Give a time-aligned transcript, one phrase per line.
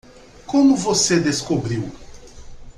[0.47, 1.91] Como você descobriu?